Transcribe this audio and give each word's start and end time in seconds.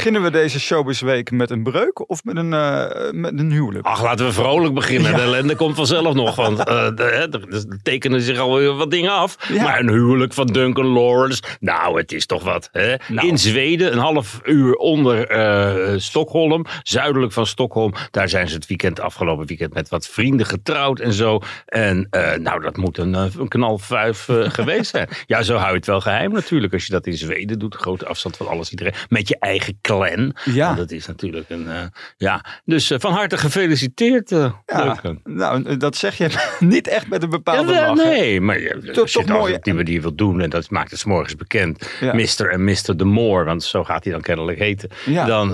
Beginnen 0.00 0.22
we 0.22 0.30
deze 0.30 0.60
showbizweek 0.60 1.30
met 1.30 1.50
een 1.50 1.62
breuk 1.62 2.08
of 2.10 2.24
met 2.24 2.36
een, 2.36 2.52
uh, 2.52 3.10
met 3.10 3.38
een 3.38 3.50
huwelijk? 3.50 3.86
Ach, 3.86 4.02
laten 4.02 4.26
we 4.26 4.32
vrolijk 4.32 4.74
beginnen. 4.74 5.14
De 5.14 5.20
ellende 5.20 5.56
komt 5.56 5.76
vanzelf 5.76 6.14
nog. 6.14 6.36
Want 6.36 6.58
uh, 6.68 7.00
er 7.00 7.78
tekenen 7.82 8.20
zich 8.20 8.38
alweer 8.38 8.74
wat 8.74 8.90
dingen 8.90 9.12
af. 9.12 9.36
Ja. 9.52 9.62
Maar 9.62 9.80
een 9.80 9.88
huwelijk 9.88 10.32
van 10.32 10.46
Duncan 10.46 10.86
Lawrence. 10.86 11.42
Nou, 11.60 11.98
het 11.98 12.12
is 12.12 12.26
toch 12.26 12.44
wat. 12.44 12.68
Hè? 12.72 12.94
Nou. 13.08 13.28
In 13.28 13.38
Zweden, 13.38 13.92
een 13.92 13.98
half 13.98 14.40
uur 14.44 14.74
onder 14.74 15.36
uh, 15.36 15.98
Stockholm. 15.98 16.64
Zuidelijk 16.82 17.32
van 17.32 17.46
Stockholm. 17.46 17.94
Daar 18.10 18.28
zijn 18.28 18.48
ze 18.48 18.54
het 18.54 18.66
weekend, 18.66 19.00
afgelopen 19.00 19.46
weekend, 19.46 19.74
met 19.74 19.88
wat 19.88 20.06
vrienden 20.06 20.46
getrouwd 20.46 21.00
en 21.00 21.12
zo. 21.12 21.40
En 21.66 22.08
nou, 22.42 22.60
dat 22.60 22.76
moet 22.76 22.98
een, 22.98 23.14
een 23.14 23.48
knalvuif 23.48 24.28
geweest 24.58 24.90
zijn. 24.90 25.08
Ja, 25.26 25.42
zo 25.42 25.56
hou 25.56 25.70
je 25.70 25.76
het 25.76 25.86
wel 25.86 26.00
geheim 26.00 26.32
natuurlijk. 26.32 26.72
Als 26.72 26.86
je 26.86 26.92
dat 26.92 27.06
in 27.06 27.16
Zweden 27.16 27.58
doet. 27.58 27.74
Grote 27.74 28.06
afstand 28.06 28.36
van 28.36 28.46
alles 28.46 28.70
iedereen. 28.70 28.94
Met 29.08 29.28
je 29.28 29.36
eigen 29.38 29.78
clan. 29.90 30.34
Ja. 30.44 30.74
Dat 30.74 30.90
is 30.90 31.06
natuurlijk 31.06 31.50
een. 31.50 31.66
Uh, 31.66 31.82
ja. 32.16 32.44
Dus 32.64 32.90
uh, 32.90 32.98
van 32.98 33.12
harte 33.12 33.36
gefeliciteerd. 33.36 34.30
Uh, 34.30 34.52
ja, 34.66 35.00
nou, 35.24 35.76
dat 35.76 35.96
zeg 35.96 36.16
je 36.16 36.48
niet 36.58 36.88
echt 36.88 37.08
met 37.08 37.22
een 37.22 37.30
bepaalde 37.30 37.72
ja, 37.72 37.92
Nee, 37.92 38.40
maar 38.40 38.60
je, 38.60 38.90
toch, 38.92 39.08
toch 39.08 39.26
mooi. 39.26 39.58
die 39.60 39.74
we 39.74 39.82
die 39.82 40.02
wil 40.02 40.14
doen 40.14 40.40
en 40.40 40.50
dat 40.50 40.70
maakt 40.70 40.90
het 40.90 41.00
s 41.00 41.04
morgens 41.04 41.36
bekend. 41.36 41.90
Ja. 42.00 42.14
Mr. 42.14 42.50
en 42.50 42.64
Mr. 42.64 42.96
de 42.96 43.04
Moor, 43.04 43.44
want 43.44 43.62
zo 43.62 43.84
gaat 43.84 44.04
hij 44.04 44.12
dan 44.12 44.22
kennelijk 44.22 44.58
heten. 44.58 44.90
Ja. 45.06 45.24
Dan, 45.24 45.48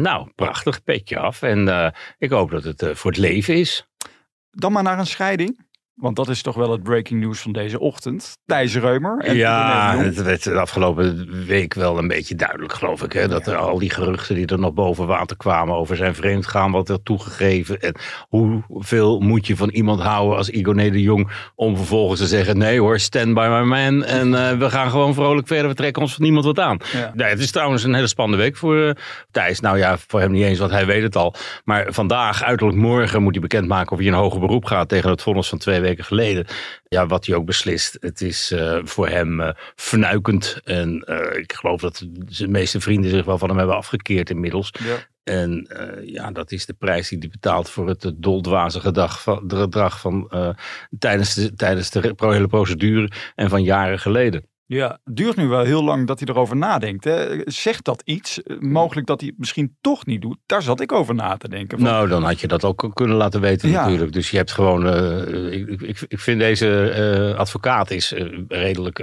nou, 0.00 0.30
prachtig 0.34 0.84
petje 0.84 1.18
af. 1.18 1.42
En 1.42 1.92
ik 2.18 2.30
hoop 2.30 2.50
dat 2.50 2.64
het 2.64 2.84
voor 2.92 3.10
het 3.10 3.20
leven 3.20 3.54
is. 3.54 3.86
Dan 4.50 4.72
maar 4.72 4.82
naar 4.82 4.98
een 4.98 5.06
scheiding. 5.06 5.68
Want 6.00 6.16
dat 6.16 6.28
is 6.28 6.42
toch 6.42 6.54
wel 6.54 6.70
het 6.70 6.82
breaking 6.82 7.20
news 7.20 7.40
van 7.40 7.52
deze 7.52 7.78
ochtend. 7.78 8.38
Thijs 8.46 8.76
Reumer. 8.76 9.18
En 9.18 9.36
ja, 9.36 9.96
het 9.96 10.22
werd 10.22 10.44
de 10.44 10.60
afgelopen 10.60 11.28
week 11.46 11.74
wel 11.74 11.98
een 11.98 12.08
beetje 12.08 12.34
duidelijk, 12.34 12.72
geloof 12.72 13.02
ik. 13.02 13.12
Hè, 13.12 13.28
dat 13.28 13.46
er 13.46 13.56
al 13.56 13.78
die 13.78 13.90
geruchten 13.90 14.34
die 14.34 14.46
er 14.46 14.58
nog 14.58 14.72
boven 14.72 15.06
water 15.06 15.36
kwamen 15.36 15.74
over 15.74 15.96
zijn 15.96 16.14
vreemdgaan, 16.14 16.70
wat 16.70 16.88
er 16.88 17.02
toegegeven. 17.02 17.80
En 17.80 17.94
hoeveel 18.28 19.20
moet 19.20 19.46
je 19.46 19.56
van 19.56 19.68
iemand 19.68 20.00
houden 20.00 20.36
als 20.36 20.50
Igone 20.50 20.90
de 20.90 21.02
Jong 21.02 21.30
om 21.54 21.76
vervolgens 21.76 22.20
te 22.20 22.26
zeggen: 22.26 22.58
nee 22.58 22.80
hoor, 22.80 22.98
stand 22.98 23.34
by 23.34 23.48
my 23.50 23.62
man. 23.62 24.04
En 24.04 24.28
uh, 24.28 24.50
we 24.52 24.70
gaan 24.70 24.90
gewoon 24.90 25.14
vrolijk 25.14 25.46
verder. 25.46 25.68
We 25.68 25.74
trekken 25.74 26.02
ons 26.02 26.14
van 26.14 26.24
niemand 26.24 26.44
wat 26.44 26.58
aan. 26.58 26.78
Ja. 26.92 27.12
Nee, 27.14 27.28
het 27.28 27.38
is 27.40 27.50
trouwens 27.50 27.84
een 27.84 27.94
hele 27.94 28.06
spannende 28.06 28.42
week 28.42 28.56
voor 28.56 28.76
uh, 28.76 28.90
Thijs. 29.30 29.60
Nou 29.60 29.78
ja, 29.78 29.98
voor 30.06 30.20
hem 30.20 30.30
niet 30.32 30.44
eens, 30.44 30.58
want 30.58 30.70
hij 30.70 30.86
weet 30.86 31.02
het 31.02 31.16
al. 31.16 31.34
Maar 31.64 31.86
vandaag, 31.88 32.42
uiterlijk 32.42 32.78
morgen, 32.78 33.22
moet 33.22 33.32
hij 33.32 33.40
bekendmaken 33.40 33.92
of 33.92 33.98
hij 33.98 34.06
in 34.06 34.12
hoger 34.12 34.40
beroep 34.40 34.64
gaat 34.64 34.88
tegen 34.88 35.10
het 35.10 35.22
vonnis 35.22 35.48
van 35.48 35.58
twee 35.58 35.80
weken 35.80 35.88
geleden. 35.98 36.46
Ja, 36.88 37.06
wat 37.06 37.26
hij 37.26 37.36
ook 37.36 37.44
beslist. 37.44 37.96
Het 38.00 38.20
is 38.20 38.52
uh, 38.52 38.78
voor 38.84 39.08
hem 39.08 39.40
uh, 39.40 39.50
vernuikend. 39.74 40.60
En 40.64 41.04
uh, 41.06 41.38
ik 41.38 41.52
geloof 41.52 41.80
dat 41.80 42.06
de 42.10 42.48
meeste 42.48 42.80
vrienden 42.80 43.10
zich 43.10 43.24
wel 43.24 43.38
van 43.38 43.48
hem 43.48 43.58
hebben 43.58 43.76
afgekeerd 43.76 44.30
inmiddels. 44.30 44.72
Ja. 44.84 44.96
En 45.22 45.68
ja, 46.04 46.30
dat 46.30 46.52
is 46.52 46.66
de 46.66 46.72
prijs 46.72 47.08
die 47.08 47.18
hij 47.18 47.28
betaalt 47.28 47.70
voor 47.70 47.88
het 47.88 48.12
doldwaze 48.16 48.80
gedrag 48.80 49.22
van, 49.22 49.42
gedrag 49.46 50.00
van 50.00 50.30
tijdens, 50.98 51.34
de, 51.34 51.54
tijdens 51.54 51.90
de 51.90 52.14
hele 52.16 52.46
procedure 52.46 53.10
en 53.34 53.48
van 53.48 53.62
jaren 53.62 53.98
geleden. 53.98 54.49
Ja, 54.72 54.98
het 55.04 55.16
duurt 55.16 55.36
nu 55.36 55.48
wel 55.48 55.64
heel 55.64 55.84
lang 55.84 56.06
dat 56.06 56.18
hij 56.18 56.28
erover 56.28 56.56
nadenkt. 56.56 57.04
Hè? 57.04 57.40
Zegt 57.44 57.84
dat 57.84 58.02
iets? 58.04 58.40
Mogelijk 58.58 59.06
dat 59.06 59.20
hij 59.20 59.28
het 59.28 59.38
misschien 59.38 59.76
toch 59.80 60.06
niet 60.06 60.22
doet? 60.22 60.36
Daar 60.46 60.62
zat 60.62 60.80
ik 60.80 60.92
over 60.92 61.14
na 61.14 61.36
te 61.36 61.48
denken. 61.48 61.78
Van... 61.78 61.86
Nou, 61.86 62.08
dan 62.08 62.22
had 62.22 62.40
je 62.40 62.46
dat 62.46 62.64
ook 62.64 62.90
kunnen 62.92 63.16
laten 63.16 63.40
weten 63.40 63.70
natuurlijk. 63.70 64.12
Dus 64.12 64.30
je 64.30 64.36
hebt 64.36 64.52
gewoon... 64.52 64.86
Uh, 64.86 65.52
ik, 65.52 65.80
ik, 65.80 66.04
ik, 66.08 66.20
vind 66.20 66.40
deze 66.40 66.94
uh, 67.30 67.38
advocaat 67.38 67.90
is 67.90 68.12
uh, 68.12 68.38
redelijk... 68.48 68.98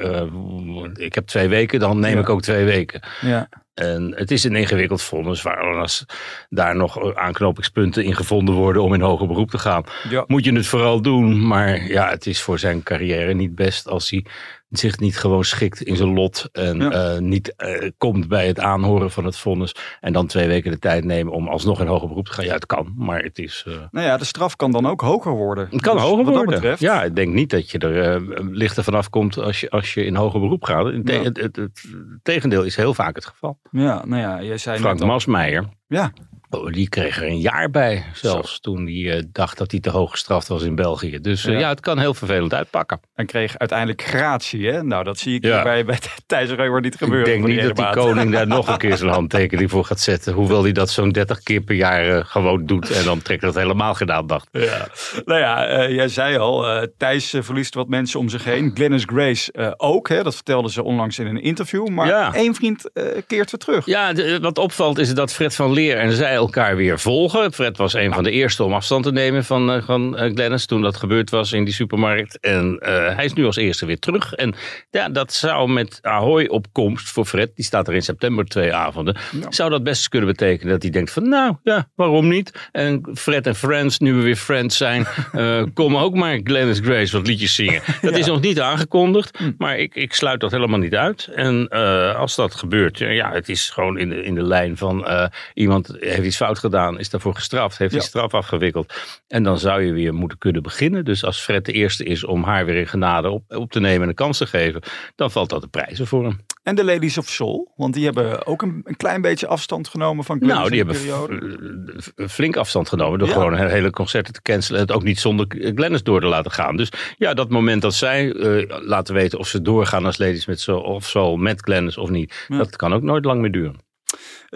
ik 0.93 1.15
heb 1.15 1.27
twee 1.27 1.47
weken, 1.47 1.79
dan 1.79 1.99
neem 1.99 2.15
ja. 2.15 2.19
ik 2.19 2.29
ook 2.29 2.41
twee 2.41 2.65
weken. 2.65 3.01
Ja. 3.21 3.49
En 3.73 4.13
het 4.15 4.31
is 4.31 4.43
een 4.43 4.55
ingewikkeld 4.55 5.01
vonnis 5.01 5.41
waar 5.41 5.77
als 5.77 6.05
daar 6.49 6.75
nog 6.75 7.15
aanknopingspunten 7.15 8.03
in 8.03 8.15
gevonden 8.15 8.55
worden 8.55 8.81
om 8.81 8.93
in 8.93 9.01
hoger 9.01 9.27
beroep 9.27 9.49
te 9.49 9.57
gaan. 9.57 9.83
Ja. 10.09 10.23
Moet 10.27 10.45
je 10.45 10.53
het 10.53 10.67
vooral 10.67 11.01
doen. 11.01 11.47
Maar 11.47 11.87
ja, 11.87 12.09
het 12.09 12.25
is 12.25 12.41
voor 12.41 12.59
zijn 12.59 12.83
carrière 12.83 13.33
niet 13.33 13.55
best 13.55 13.87
als 13.87 14.09
hij 14.09 14.25
zich 14.69 14.99
niet 14.99 15.17
gewoon 15.17 15.43
schikt 15.43 15.81
in 15.81 15.95
zijn 15.95 16.13
lot 16.13 16.49
en 16.51 16.81
uh, 16.81 17.17
niet 17.17 17.53
uh, 17.57 17.89
komt 17.97 18.27
bij 18.27 18.47
het 18.47 18.59
aanhoren 18.59 19.11
van 19.11 19.25
het 19.25 19.37
vonnis 19.37 19.75
en 19.99 20.13
dan 20.13 20.27
twee 20.27 20.47
weken 20.47 20.71
de 20.71 20.79
tijd 20.79 21.03
nemen 21.03 21.33
om 21.33 21.47
alsnog 21.47 21.79
in 21.79 21.87
hoger 21.87 22.07
beroep 22.07 22.25
te 22.25 22.33
gaan. 22.33 22.45
Ja, 22.45 22.53
het 22.53 22.65
kan, 22.65 22.93
maar 22.95 23.23
het 23.23 23.39
is... 23.39 23.65
Uh... 23.67 23.73
Nou 23.91 24.05
ja, 24.05 24.17
de 24.17 24.25
straf 24.25 24.55
kan 24.55 24.71
dan 24.71 24.85
ook 24.87 25.01
hoger 25.01 25.31
worden. 25.31 25.67
Het 25.71 25.81
kan 25.81 25.95
dus 25.95 26.03
hoger 26.03 26.25
worden. 26.25 26.45
Betreft... 26.45 26.79
Ja, 26.79 27.03
ik 27.03 27.15
denk 27.15 27.33
niet 27.33 27.49
dat 27.49 27.71
je 27.71 27.77
er 27.77 28.21
lichter 28.51 28.83
vanaf 28.83 29.09
komt 29.09 29.37
als 29.37 29.59
je, 29.59 29.69
als 29.69 29.93
je 29.93 30.05
in 30.05 30.15
hoger 30.15 30.39
beroep 30.39 30.63
gaat. 30.63 30.93
Ja. 31.03 31.23
het, 31.23 31.37
het, 31.37 31.55
het, 31.55 31.85
tegendeel 32.23 32.63
is 32.63 32.75
heel 32.75 32.93
vaak 32.93 33.15
het 33.15 33.25
geval. 33.25 33.59
Ja, 33.71 34.05
nou 34.05 34.21
ja, 34.21 34.43
jij 34.43 34.57
zei 34.57 34.79
Frank 34.79 34.99
Masmeijer. 34.99 35.65
Ja. 35.87 36.11
Oh, 36.49 36.71
die 36.71 36.89
kreeg 36.89 37.17
er 37.17 37.27
een 37.27 37.39
jaar 37.39 37.69
bij, 37.69 38.03
zelfs 38.13 38.51
Zo. 38.51 38.57
toen 38.61 38.83
hij 38.85 38.93
uh, 38.93 39.21
dacht 39.31 39.57
dat 39.57 39.71
hij 39.71 39.79
te 39.79 39.89
hoog 39.89 40.11
gestraft 40.11 40.47
was 40.47 40.63
in 40.63 40.75
België. 40.75 41.19
Dus 41.19 41.45
uh, 41.45 41.53
ja. 41.53 41.59
ja. 41.59 41.69
het 41.69 41.79
kan 41.79 41.99
heel 41.99 42.13
vervelend 42.13 42.53
uitpakken. 42.53 42.99
En 43.15 43.25
kreeg 43.25 43.57
uiteindelijk 43.57 44.01
gratie, 44.01 44.67
hè? 44.67 44.83
Nou, 44.83 45.03
dat 45.03 45.17
zie 45.17 45.35
ik 45.35 45.43
ja. 45.43 45.63
bij, 45.63 45.85
bij 45.85 45.97
Thijs 46.25 46.49
Reuwer 46.49 46.81
niet 46.81 46.95
gebeuren. 46.95 47.33
Ik 47.33 47.41
denk 47.41 47.47
niet 47.47 47.61
dat 47.61 47.75
die 47.75 48.03
koning 48.03 48.31
daar 48.31 48.47
nog 48.57 48.67
een 48.67 48.77
keer 48.77 48.97
zijn 48.97 49.11
handtekening 49.11 49.69
voor 49.69 49.85
gaat 49.85 49.99
zetten. 49.99 50.33
Hoewel 50.33 50.63
hij 50.63 50.71
dat 50.71 50.89
zo'n 50.89 51.11
30 51.11 51.43
keer 51.43 51.61
per 51.61 51.75
jaar 51.75 52.07
uh, 52.07 52.25
gewoon 52.25 52.65
doet. 52.65 52.91
En 52.91 53.03
dan 53.03 53.21
trekt 53.21 53.41
dat 53.41 53.55
helemaal 53.55 53.93
gedaan, 53.93 54.27
dacht 54.27 54.47
Ja. 54.51 54.87
Nou 55.25 55.39
ja, 55.39 55.87
jij 55.89 56.07
zei 56.07 56.37
al, 56.37 56.87
Thijs 56.97 57.35
verliest 57.39 57.73
wat 57.73 57.87
mensen 57.87 58.19
om 58.19 58.29
zich 58.29 58.43
heen. 58.43 58.71
Glennis 58.73 59.03
Grace 59.05 59.73
ook, 59.77 60.09
hè? 60.09 60.23
Dat 60.23 60.35
vertelde 60.35 60.71
ze 60.71 60.83
onlangs 60.83 61.19
in 61.19 61.27
een 61.27 61.41
interview. 61.41 61.87
Maar 61.87 62.33
één 62.33 62.55
vriend 62.55 62.89
keert 63.27 63.51
weer 63.51 63.59
terug. 63.59 63.85
Ja, 63.85 64.13
wat 64.39 64.57
opvalt 64.57 64.97
is 64.97 65.13
dat 65.13 65.33
Fred 65.33 65.55
van 65.55 65.73
Leer 65.73 65.97
en 65.97 66.11
zij 66.11 66.36
elkaar 66.37 66.75
weer 66.75 66.99
volgen. 66.99 67.53
Fred 67.53 67.77
was 67.77 67.93
een 67.93 68.13
van 68.13 68.23
de 68.23 68.31
eerste 68.31 68.63
om 68.63 68.73
afstand 68.73 69.03
te 69.03 69.11
nemen 69.11 69.45
van, 69.45 69.75
uh, 69.75 69.81
van 69.83 70.23
uh, 70.23 70.33
Glennis 70.33 70.65
toen 70.65 70.81
dat 70.81 70.97
gebeurd 70.97 71.29
was 71.29 71.51
in 71.51 71.63
die 71.63 71.73
supermarkt. 71.73 72.39
En 72.39 72.79
uh, 72.81 73.15
hij 73.15 73.25
is 73.25 73.33
nu 73.33 73.45
als 73.45 73.55
eerste 73.55 73.85
weer 73.85 73.99
terug. 73.99 74.33
En 74.33 74.55
ja, 74.89 75.09
dat 75.09 75.33
zou 75.33 75.69
met 75.69 75.99
Ahoy 76.01 76.45
opkomst 76.45 77.09
voor 77.09 77.25
Fred, 77.25 77.55
die 77.55 77.65
staat 77.65 77.87
er 77.87 77.93
in 77.93 78.01
september 78.01 78.45
twee 78.45 78.73
avonden, 78.73 79.17
ja. 79.31 79.51
zou 79.51 79.69
dat 79.69 79.83
best 79.83 80.09
kunnen 80.09 80.29
betekenen 80.29 80.71
dat 80.73 80.81
hij 80.81 80.91
denkt 80.91 81.11
van 81.11 81.29
nou 81.29 81.55
ja, 81.63 81.89
waarom 81.95 82.27
niet? 82.27 82.69
En 82.71 83.09
Fred 83.13 83.47
en 83.47 83.55
Friends, 83.55 83.99
nu 83.99 84.13
we 84.13 84.21
weer 84.21 84.35
Friends 84.35 84.77
zijn, 84.77 85.05
komen 85.73 86.01
ook 86.01 86.15
maar 86.15 86.39
Glennis 86.43 86.79
Grace 86.79 87.17
wat 87.17 87.27
liedjes 87.27 87.55
zingen. 87.55 87.81
Dat 88.01 88.11
ja. 88.11 88.17
is 88.17 88.25
nog 88.25 88.41
niet 88.41 88.59
aangekondigd, 88.59 89.37
hm. 89.37 89.51
maar 89.57 89.77
ik, 89.77 89.95
ik 89.95 90.13
sluit 90.13 90.39
dat 90.39 90.51
helemaal 90.51 90.79
niet 90.79 90.95
uit. 90.95 91.29
En 91.35 91.69
als 92.17 92.35
dat 92.35 92.55
gebeurt, 92.55 92.97
ja, 92.97 93.31
het 93.31 93.49
is 93.49 93.69
gewoon 93.69 93.97
in 93.97 94.09
de, 94.09 94.23
in 94.23 94.35
de 94.35 94.43
lijn 94.43 94.77
van 94.77 95.07
iemand 95.53 95.95
heeft 95.99 96.26
iets 96.27 96.37
fout 96.37 96.59
gedaan, 96.59 96.99
is 96.99 97.09
daarvoor 97.09 97.35
gestraft, 97.35 97.77
heeft 97.77 97.93
ja. 97.93 97.99
die 97.99 98.07
straf 98.07 98.33
afgewikkeld. 98.33 98.93
En 99.27 99.43
dan 99.43 99.59
zou 99.59 99.81
je 99.81 99.93
weer 99.93 100.13
moeten 100.13 100.37
kunnen 100.37 100.63
beginnen. 100.63 101.05
Dus 101.05 101.23
als 101.23 101.39
Fred 101.39 101.65
de 101.65 101.71
eerste 101.71 102.03
is 102.03 102.23
om 102.25 102.43
haar 102.43 102.65
weer 102.65 102.75
in 102.75 102.87
genade 102.87 103.29
op, 103.29 103.43
op 103.47 103.71
te 103.71 103.79
nemen 103.79 104.01
en 104.01 104.09
een 104.09 104.15
kans 104.15 104.37
te 104.37 104.45
geven, 104.45 104.81
dan 105.15 105.31
valt 105.31 105.49
dat 105.49 105.61
de 105.61 105.67
prijzen 105.67 106.07
voor 106.07 106.23
hem. 106.23 106.39
En 106.63 106.75
de 106.75 106.83
Ladies 106.83 107.17
of 107.17 107.27
Soul, 107.27 107.73
want 107.75 107.93
die 107.93 108.05
hebben 108.05 108.45
ook 108.45 108.61
een, 108.61 108.81
een 108.83 108.97
klein 108.97 109.21
beetje 109.21 109.47
afstand 109.47 109.87
genomen 109.87 110.23
van 110.23 110.37
Nou, 110.41 110.69
die 110.69 110.83
hebben 110.83 112.29
flink 112.29 112.55
afstand 112.55 112.89
genomen 112.89 113.19
door 113.19 113.27
ja. 113.27 113.33
gewoon 113.33 113.55
hele 113.57 113.89
concerten 113.89 114.33
te 114.33 114.41
cancelen. 114.41 114.79
Het 114.79 114.91
ook 114.91 115.03
niet 115.03 115.19
zonder 115.19 115.45
Glennis 115.49 116.03
door 116.03 116.21
te 116.21 116.27
laten 116.27 116.51
gaan. 116.51 116.77
Dus 116.77 116.91
ja, 117.17 117.33
dat 117.33 117.49
moment 117.49 117.81
dat 117.81 117.93
zij 117.93 118.33
uh, 118.33 118.63
laten 118.81 119.13
weten 119.13 119.39
of 119.39 119.47
ze 119.47 119.61
doorgaan 119.61 120.05
als 120.05 120.17
Ladies 120.17 120.45
met 120.45 120.59
Soul 120.59 120.81
of 120.81 121.05
Soul 121.05 121.37
met 121.37 121.61
Glennis 121.61 121.97
of 121.97 122.09
niet, 122.09 122.45
ja. 122.47 122.57
dat 122.57 122.75
kan 122.75 122.93
ook 122.93 123.01
nooit 123.01 123.25
lang 123.25 123.41
meer 123.41 123.51
duren. 123.51 123.86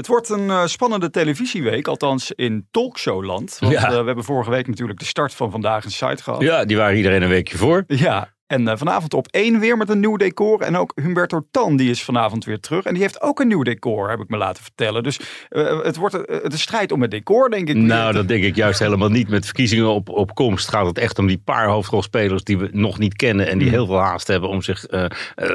Het 0.01 0.09
wordt 0.09 0.29
een 0.29 0.45
uh, 0.45 0.65
spannende 0.65 1.09
televisieweek, 1.09 1.87
althans 1.87 2.31
in 2.31 2.67
talkshowland. 2.71 3.57
Want 3.59 3.73
ja. 3.73 3.91
uh, 3.91 3.99
we 3.99 4.05
hebben 4.05 4.23
vorige 4.23 4.49
week 4.49 4.67
natuurlijk 4.67 4.99
de 4.99 5.05
start 5.05 5.33
van 5.33 5.51
Vandaag 5.51 5.83
een 5.85 5.91
Site 5.91 6.23
gehad. 6.23 6.41
Ja, 6.41 6.65
die 6.65 6.77
waren 6.77 6.97
iedereen 6.97 7.21
een 7.21 7.29
weekje 7.29 7.57
voor. 7.57 7.83
Ja, 7.87 8.33
En 8.51 8.61
uh, 8.61 8.73
vanavond 8.75 9.13
op 9.13 9.27
één 9.27 9.59
weer 9.59 9.77
met 9.77 9.89
een 9.89 9.99
nieuw 9.99 10.17
decor. 10.17 10.61
En 10.61 10.77
ook 10.77 10.91
Humberto 10.95 11.47
Tan, 11.51 11.75
die 11.75 11.89
is 11.89 12.03
vanavond 12.03 12.45
weer 12.45 12.59
terug. 12.59 12.83
En 12.83 12.93
die 12.93 13.01
heeft 13.01 13.21
ook 13.21 13.39
een 13.39 13.47
nieuw 13.47 13.63
decor, 13.63 14.09
heb 14.09 14.19
ik 14.19 14.29
me 14.29 14.37
laten 14.37 14.63
vertellen. 14.63 15.03
Dus 15.03 15.19
uh, 15.49 15.83
het 15.83 15.95
wordt 15.95 16.15
een 16.27 16.51
strijd 16.51 16.91
om 16.91 17.01
het 17.01 17.11
decor, 17.11 17.49
denk 17.49 17.69
ik. 17.69 17.75
Nou, 17.75 18.13
dat 18.13 18.27
denk 18.27 18.43
ik 18.43 18.55
juist 18.55 18.79
helemaal 18.79 19.09
niet. 19.09 19.29
Met 19.29 19.45
verkiezingen 19.45 19.87
op, 19.87 20.09
op 20.09 20.35
komst 20.35 20.69
gaat 20.69 20.85
het 20.85 20.97
echt 20.97 21.19
om 21.19 21.27
die 21.27 21.41
paar 21.45 21.67
hoofdrolspelers 21.67 22.43
die 22.43 22.57
we 22.57 22.69
nog 22.71 22.99
niet 22.99 23.15
kennen. 23.15 23.47
En 23.47 23.57
die 23.57 23.67
mm. 23.67 23.73
heel 23.73 23.85
veel 23.85 23.99
haast 23.99 24.27
hebben 24.27 24.49
om 24.49 24.61
zich 24.61 24.85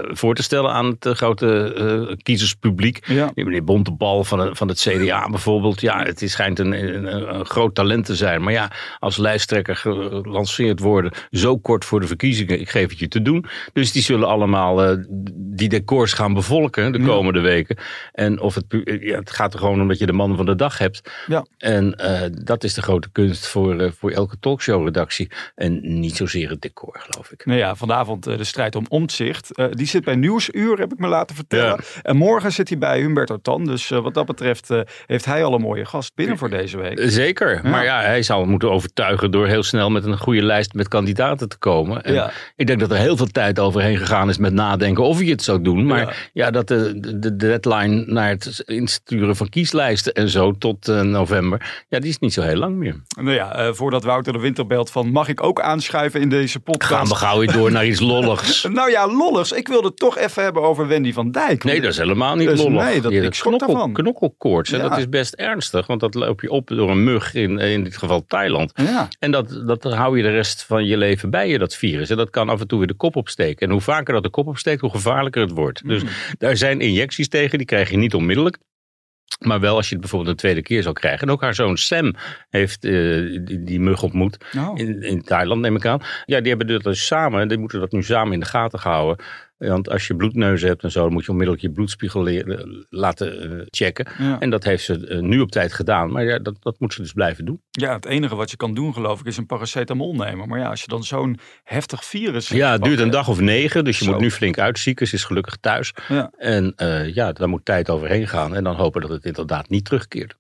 voor 0.09 0.35
te 0.35 0.43
stellen 0.43 0.71
aan 0.71 0.87
het 0.87 1.09
grote 1.09 2.17
kiezerspubliek. 2.23 3.07
Ja. 3.07 3.31
Meneer 3.35 3.65
Bontebal 3.65 4.25
van, 4.25 4.39
het, 4.39 4.59
van 4.59 4.69
het 4.69 4.81
CDA 4.81 5.29
bijvoorbeeld. 5.31 5.81
Ja, 5.81 6.03
het 6.03 6.23
schijnt 6.25 6.59
een, 6.59 6.73
een, 6.73 7.35
een 7.35 7.47
groot 7.47 7.75
talent 7.75 8.05
te 8.05 8.15
zijn. 8.15 8.43
Maar 8.43 8.53
ja, 8.53 8.71
als 8.99 9.17
lijsttrekker 9.17 9.77
gelanceerd 9.77 10.81
worden, 10.81 11.13
zo 11.31 11.59
kort 11.59 11.85
voor 11.85 12.01
de 12.01 12.07
verkiezingen, 12.07 12.61
ik 12.61 12.71
geef 12.71 12.86
te 13.09 13.23
doen. 13.23 13.45
Dus 13.73 13.93
die 13.93 14.03
zullen 14.03 14.29
allemaal 14.29 14.91
uh, 14.91 15.05
die 15.35 15.69
decors 15.69 16.13
gaan 16.13 16.35
bevolken 16.35 16.93
de 16.93 17.03
komende 17.03 17.41
weken. 17.41 17.77
En 18.13 18.41
of 18.41 18.55
het, 18.55 18.65
ja, 19.01 19.19
het 19.19 19.31
gaat 19.31 19.53
er 19.53 19.59
gewoon 19.59 19.81
om 19.81 19.89
dat 19.89 19.99
je 19.99 20.07
de 20.07 20.13
man 20.13 20.37
van 20.37 20.47
de 20.47 20.55
dag 20.55 20.79
hebt. 20.79 21.11
Ja. 21.27 21.47
En 21.59 21.95
uh, 22.01 22.21
dat 22.45 22.65
is 22.65 22.75
de 22.75 22.83
grote 22.83 23.09
kunst 23.13 23.47
voor, 23.47 23.93
voor 23.99 24.11
elke 24.11 24.37
talkshow-redactie. 24.41 25.31
En 25.55 26.01
niet 26.01 26.17
zozeer 26.17 26.51
het 26.51 26.61
decor, 26.61 26.97
geloof 26.99 27.31
ik. 27.31 27.47
Nou 27.47 27.59
ja, 27.59 27.75
vanavond 27.75 28.25
de 28.25 28.45
strijd 28.45 28.75
om 28.75 28.85
omzicht. 28.89 29.51
die 29.71 29.87
zit 29.87 30.05
bij 30.05 30.17
Nieuwsuur, 30.17 30.79
heb 30.79 30.93
ik 30.93 30.99
me 30.99 31.09
laten 31.09 31.37
vertellen. 31.37 31.79
En 32.03 32.17
morgen 32.17 32.53
zit 32.53 32.69
hij 32.69 32.79
bij 32.79 33.01
Humberto 33.01 33.39
Tan. 33.43 33.65
Dus 33.65 33.89
wat 33.89 34.15
dat 34.15 34.27
betreft 34.27 34.69
heeft 35.07 35.25
hij 35.25 35.45
al 35.45 35.55
een 35.55 35.61
mooie 35.61 35.85
gast 35.85 36.15
binnen 36.15 36.39
voor 36.39 36.51
deze 36.51 36.77
week. 36.77 37.01
Zeker. 37.03 37.61
Maar 37.65 37.85
ja, 37.85 38.01
hij 38.01 38.23
zal 38.23 38.45
moeten 38.45 38.71
overtuigen 38.71 39.31
door 39.31 39.47
heel 39.47 39.63
snel 39.63 39.91
met 39.91 40.05
een 40.05 40.19
goede 40.19 40.43
lijst 40.43 40.75
met 40.75 40.89
kandidaten 40.89 41.49
te 41.49 41.59
komen. 41.59 42.03
En 42.03 42.15
ja. 42.15 42.31
Ik 42.57 42.67
denk 42.67 42.76
dat 42.79 42.91
er 42.91 42.97
heel 42.97 43.17
veel 43.17 43.27
tijd 43.27 43.59
overheen 43.59 43.97
gegaan 43.97 44.29
is 44.29 44.39
met 44.39 44.53
nadenken 44.53 45.05
of 45.05 45.23
je 45.23 45.31
het 45.31 45.43
zou 45.43 45.63
doen. 45.63 45.87
Maar 45.87 46.31
ja, 46.33 46.51
dat 46.51 46.69
de, 46.69 47.19
de, 47.19 47.37
deadline 47.37 48.05
naar 48.07 48.29
het 48.29 48.63
insturen 48.67 49.37
van 49.37 49.49
kieslijsten 49.49 50.13
en 50.13 50.29
zo 50.29 50.53
tot 50.53 50.89
uh, 50.89 51.01
november, 51.01 51.85
ja, 51.89 51.99
die 51.99 52.11
is 52.11 52.19
niet 52.19 52.33
zo 52.33 52.43
heel 52.43 52.57
lang 52.57 52.77
meer. 52.77 53.03
Nou 53.21 53.33
ja, 53.35 53.67
uh, 53.67 53.73
voordat 53.73 54.05
Wouter 54.05 54.33
de 54.33 54.39
Winter 54.39 54.67
belt 54.67 54.91
van 54.91 55.11
mag 55.11 55.29
ik 55.29 55.43
ook 55.43 55.61
aanschuiven 55.61 56.21
in 56.21 56.29
deze 56.29 56.61
podcast? 56.61 56.93
Gaan 56.93 57.09
we 57.09 57.15
gauw 57.15 57.39
weer 57.39 57.53
door 57.53 57.73
naar 57.73 57.87
iets 57.87 58.01
lolligs. 58.13 58.67
nou 58.73 58.91
ja, 58.91 59.07
lolligs. 59.07 59.53
Ik 59.53 59.69
wilde 59.69 59.87
het 59.87 59.97
toch 59.97 60.19
even 60.19 60.43
hebben 60.43 60.63
over 60.63 60.87
Wendy 60.87 61.13
van 61.13 61.31
Dijk. 61.31 61.65
Nee, 61.65 61.81
dat 61.81 61.91
is 61.91 61.99
helemaal 61.99 62.35
niet 62.37 62.49
dus, 62.49 62.63
lollig. 62.63 62.85
Nee, 62.85 63.01
dat, 63.01 63.13
ik 63.13 63.35
schrok 63.35 63.59
knokkel, 63.59 63.93
Knokkelkoorts, 63.93 64.71
ja. 64.71 64.89
dat 64.89 64.99
is 64.99 65.09
best 65.09 65.35
ernstig. 65.35 65.87
Want 65.87 66.01
dat 66.01 66.15
loop 66.15 66.41
je 66.41 66.51
op 66.51 66.69
door 66.69 66.91
een 66.91 67.05
mug 67.05 67.35
in, 67.35 67.59
in 67.59 67.85
dit 67.85 67.97
geval 67.97 68.25
Thailand. 68.27 68.73
Ja. 68.75 69.09
En 69.19 69.31
dat, 69.31 69.63
dat 69.67 69.83
hou 69.83 70.17
je 70.17 70.23
de 70.23 70.31
rest 70.31 70.65
van 70.65 70.85
je 70.85 70.97
leven 70.97 71.31
bij 71.31 71.49
je, 71.49 71.59
dat 71.59 71.75
virus. 71.75 72.11
En 72.11 72.17
dat 72.17 72.31
kan 72.31 72.51
af 72.57 72.63
en 72.63 72.69
toe 72.69 72.79
weer 72.79 72.87
de 72.87 72.95
kop 72.95 73.17
opsteken. 73.17 73.67
En 73.67 73.73
hoe 73.73 73.81
vaker 73.81 74.15
dat 74.15 74.23
de 74.23 74.31
kop 74.31 74.47
opsteekt, 74.47 74.81
hoe 74.81 74.91
gevaarlijker 74.91 75.43
het 75.43 75.51
wordt. 75.51 75.89
Dus 75.89 76.03
mm. 76.03 76.09
daar 76.39 76.57
zijn 76.57 76.81
injecties 76.81 77.29
tegen, 77.29 77.59
die 77.59 77.67
krijg 77.67 77.91
je 77.91 77.97
niet 77.97 78.15
onmiddellijk. 78.15 78.59
Maar 79.39 79.61
wel 79.61 79.77
als 79.77 79.87
je 79.87 79.93
het 79.93 80.01
bijvoorbeeld 80.01 80.31
een 80.31 80.37
tweede 80.37 80.63
keer 80.63 80.83
zou 80.83 80.95
krijgen. 80.95 81.27
En 81.27 81.33
ook 81.33 81.41
haar 81.41 81.55
zoon 81.55 81.77
Sam 81.77 82.15
heeft 82.49 82.85
uh, 82.85 83.45
die, 83.45 83.63
die, 83.63 83.81
mug 83.81 84.03
ontmoet. 84.03 84.45
Oh. 84.59 84.79
In, 84.79 85.03
in 85.03 85.23
Thailand 85.23 85.61
neem 85.61 85.77
ik 85.77 85.87
aan. 85.87 86.01
Ja, 86.25 86.41
die 86.41 86.49
hebben 86.49 86.67
dat 86.67 86.83
dus 86.83 87.07
samen. 87.07 87.49
Die 87.49 87.59
moeten 87.59 87.81
dat 87.81 87.93
nu 87.93 88.03
samen 88.03 88.33
in 88.33 88.41
de 88.41 88.47
gaten 88.47 88.79
houden. 88.79 89.25
Want 89.59 89.91
als 89.91 90.07
je 90.07 90.17
bloedneuzen 90.17 90.69
hebt 90.69 90.83
en 90.83 90.91
zo, 90.91 91.03
dan 91.03 91.13
moet 91.13 91.25
je 91.25 91.31
onmiddellijk 91.31 91.65
je 91.65 91.73
bloedspiegel 91.73 92.29
laten 92.89 93.41
eh, 93.41 93.67
checken. 93.71 94.07
En 94.39 94.51
dat 94.51 94.65
heeft 94.65 94.85
ze 94.85 95.07
eh, 95.07 95.21
nu 95.21 95.41
op 95.41 95.51
tijd 95.51 95.73
gedaan. 95.73 96.13
Maar 96.13 96.25
ja, 96.25 96.39
dat, 96.39 96.57
dat 96.61 96.81
moet 96.81 96.93
ze 96.93 97.03
dus 97.03 97.13
blijven 97.13 97.45
doen. 97.45 97.63
Ja, 97.71 97.93
het 97.93 98.05
enige 98.05 98.35
wat 98.35 98.51
je 98.51 98.57
kan 98.57 98.75
doen, 98.75 98.93
geloof 98.93 99.21
ik, 99.21 99.27
is 99.27 99.37
een 99.37 99.47
paracetamol 99.47 100.15
nemen. 100.15 100.49
Maar 100.49 100.59
ja, 100.59 100.69
als 100.69 100.81
je 100.81 100.89
dan 100.89 101.05
zo'n 101.05 101.39
heftig 101.65 102.05
virus. 102.05 102.49
Ja, 102.49 102.73
het 102.73 102.83
duurt 102.83 103.01
een 103.01 103.11
dag 103.11 103.29
of 103.29 103.41
negen. 103.41 103.85
Dus 103.85 103.99
je 103.99 104.11
moet 104.11 104.21
nu 104.21 104.31
flink 104.31 104.59
uitzieken. 104.59 105.07
Ze 105.07 105.15
is 105.15 105.25
gelukkig 105.25 105.57
thuis. 105.57 105.93
Ja. 106.09 106.31
En 106.37 106.73
uh, 106.77 107.15
ja, 107.15 107.33
daar 107.33 107.49
moet 107.49 107.65
tijd 107.65 107.91
overheen 107.91 108.29
gaan. 108.29 108.55
En 108.55 108.65
dan 108.65 108.77
hopen 108.77 109.01
dat 109.01 109.11
het 109.11 109.25
inderdaad 109.25 109.69
niet 109.69 109.85
terugkeert. 109.85 110.37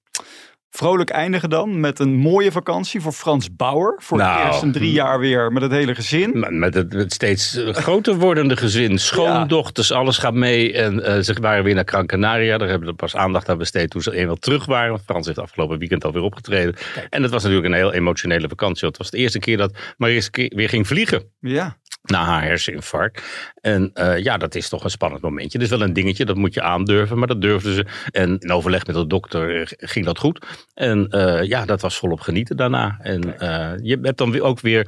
Vrolijk 0.76 1.10
eindigen 1.10 1.50
dan 1.50 1.80
met 1.80 1.98
een 1.98 2.14
mooie 2.14 2.52
vakantie 2.52 3.00
voor 3.00 3.12
Frans 3.12 3.56
Bauer. 3.56 3.94
Voor 4.02 4.18
nou, 4.18 4.38
het 4.38 4.46
eerst 4.46 4.62
in 4.62 4.72
drie 4.72 4.92
jaar 4.92 5.18
weer 5.18 5.52
met 5.52 5.62
het 5.62 5.72
hele 5.72 5.94
gezin. 5.94 6.58
Met 6.58 6.74
het, 6.74 7.12
steeds 7.12 7.60
groter 7.70 8.14
wordende 8.14 8.56
gezin. 8.56 8.98
Schoondochters, 8.98 9.92
alles 9.92 10.18
gaat 10.18 10.34
mee. 10.34 10.72
En 10.72 10.94
uh, 10.94 11.18
ze 11.18 11.36
waren 11.40 11.64
weer 11.64 11.74
naar 11.74 11.86
Gran 11.86 12.06
Canaria. 12.06 12.58
Daar 12.58 12.68
hebben 12.68 12.88
we 12.88 12.94
pas 12.94 13.16
aandacht 13.16 13.48
aan 13.48 13.58
besteed 13.58 13.90
toen 13.90 14.02
ze 14.02 14.14
eenmaal 14.14 14.36
terug 14.36 14.66
waren. 14.66 15.00
Frans 15.06 15.26
heeft 15.26 15.38
afgelopen 15.38 15.78
weekend 15.78 16.04
alweer 16.04 16.22
opgetreden. 16.22 16.74
En 17.10 17.22
het 17.22 17.30
was 17.30 17.42
natuurlijk 17.42 17.68
een 17.72 17.78
heel 17.78 17.92
emotionele 17.92 18.48
vakantie. 18.48 18.88
Het 18.88 18.98
was 18.98 19.10
de 19.10 19.18
eerste 19.18 19.38
keer 19.38 19.56
dat 19.56 19.76
Maris 19.96 20.28
weer 20.32 20.68
ging 20.68 20.86
vliegen. 20.86 21.22
Ja 21.40 21.76
na 22.10 22.24
haar 22.24 22.42
herseninfarct. 22.42 23.22
En 23.60 23.90
uh, 23.94 24.18
ja, 24.18 24.36
dat 24.36 24.54
is 24.54 24.68
toch 24.68 24.84
een 24.84 24.90
spannend 24.90 25.22
momentje. 25.22 25.58
Dat 25.58 25.66
is 25.66 25.78
wel 25.78 25.86
een 25.86 25.92
dingetje, 25.92 26.24
dat 26.24 26.36
moet 26.36 26.54
je 26.54 26.62
aandurven, 26.62 27.18
maar 27.18 27.28
dat 27.28 27.40
durfden 27.40 27.74
ze. 27.74 27.86
En 28.10 28.38
in 28.38 28.52
overleg 28.52 28.86
met 28.86 28.96
de 28.96 29.06
dokter 29.06 29.60
eh, 29.60 29.66
ging 29.66 30.04
dat 30.04 30.18
goed. 30.18 30.46
En 30.74 31.06
uh, 31.10 31.42
ja, 31.42 31.64
dat 31.64 31.80
was 31.80 31.96
volop 31.96 32.20
genieten 32.20 32.56
daarna. 32.56 32.96
En 33.00 33.26
uh, 33.26 33.72
je 33.82 33.98
hebt 34.02 34.18
dan 34.18 34.40
ook 34.40 34.60
weer 34.60 34.86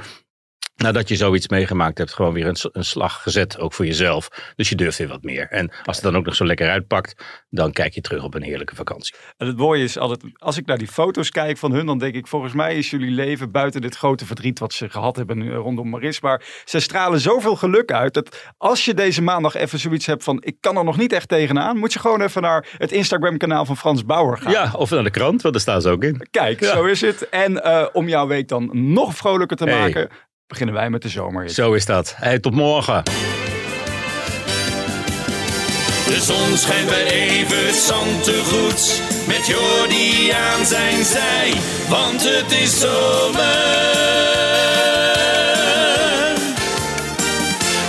nadat 0.82 1.08
je 1.08 1.16
zoiets 1.16 1.48
meegemaakt 1.48 1.98
hebt, 1.98 2.12
gewoon 2.12 2.32
weer 2.32 2.46
een, 2.46 2.56
een, 2.72 2.84
slag 2.84 3.22
gezet, 3.22 3.58
ook 3.58 3.72
voor 3.72 3.86
jezelf. 3.86 4.52
Dus 4.56 4.68
je 4.68 4.74
durft 4.74 4.98
weer 4.98 5.08
wat 5.08 5.22
meer. 5.22 5.46
En 5.50 5.70
als 5.84 5.96
het 5.96 6.04
dan 6.04 6.16
ook 6.16 6.24
nog 6.24 6.34
zo 6.34 6.46
lekker 6.46 6.70
uitpakt, 6.70 7.24
dan 7.50 7.72
kijk 7.72 7.94
je 7.94 8.00
terug 8.00 8.24
op 8.24 8.34
een 8.34 8.42
heerlijke 8.42 8.74
vakantie. 8.74 9.14
En 9.36 9.46
het 9.46 9.56
mooie 9.56 9.84
is 9.84 9.98
altijd, 9.98 10.24
als 10.34 10.56
ik 10.56 10.66
naar 10.66 10.78
die 10.78 10.88
foto's 10.88 11.30
kijk 11.30 11.58
van 11.58 11.72
hun, 11.72 11.86
dan 11.86 11.98
denk 11.98 12.14
ik, 12.14 12.26
volgens 12.26 12.52
mij 12.52 12.76
is 12.76 12.90
jullie 12.90 13.10
leven 13.10 13.50
buiten 13.50 13.80
dit 13.80 13.96
grote 13.96 14.26
verdriet 14.26 14.58
wat 14.58 14.72
ze 14.72 14.88
gehad 14.88 15.16
hebben 15.16 15.52
rondom 15.52 15.88
Maris. 15.88 16.20
Maar 16.20 16.62
ze 16.64 16.80
stralen 16.80 17.20
zoveel 17.20 17.56
geluk 17.56 17.92
uit, 17.92 18.14
dat 18.14 18.52
als 18.56 18.84
je 18.84 18.94
deze 18.94 19.22
maandag 19.22 19.54
even 19.54 19.78
zoiets 19.78 20.06
hebt 20.06 20.24
van, 20.24 20.42
ik 20.44 20.56
kan 20.60 20.76
er 20.76 20.84
nog 20.84 20.96
niet 20.96 21.12
echt 21.12 21.28
tegenaan, 21.28 21.76
moet 21.76 21.92
je 21.92 21.98
gewoon 21.98 22.20
even 22.20 22.42
naar 22.42 22.66
het 22.78 22.92
Instagram 22.92 23.36
kanaal 23.36 23.64
van 23.64 23.76
Frans 23.76 24.04
Bauer 24.04 24.38
gaan. 24.38 24.52
Ja, 24.52 24.72
of 24.76 24.90
naar 24.90 25.04
de 25.04 25.10
krant, 25.10 25.42
want 25.42 25.54
daar 25.54 25.62
staan 25.62 25.82
ze 25.82 25.90
ook 25.90 26.04
in. 26.04 26.26
Kijk, 26.30 26.64
zo 26.64 26.84
is 26.84 27.00
het. 27.00 27.28
En 27.28 27.52
uh, 27.52 27.86
om 27.92 28.08
jouw 28.08 28.26
week 28.26 28.48
dan 28.48 28.70
nog 28.72 29.16
vrolijker 29.16 29.56
te 29.56 29.66
maken, 29.66 30.08
beginnen 30.48 30.74
wij 30.74 30.90
met 30.90 31.02
de 31.02 31.08
zomer. 31.08 31.50
Zo 31.50 31.72
is 31.72 31.86
dat. 31.86 32.14
Hey, 32.16 32.38
tot 32.38 32.54
morgen. 32.54 33.02
De 36.06 36.20
zon 36.20 36.56
schijnt 36.56 36.88
bij 36.88 37.10
even 37.10 37.74
goed 38.44 39.02
met 39.26 39.46
Jordi 39.46 40.30
aan 40.30 40.66
zijn 40.66 41.04
zij, 41.04 41.52
want 41.88 42.24
het 42.24 42.52
is 42.52 42.80
zomer. 42.80 43.36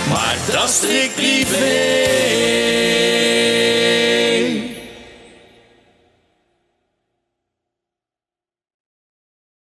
Maar 0.08 0.36
dat 0.52 0.68
is 0.68 1.10
privé. 1.14 2.00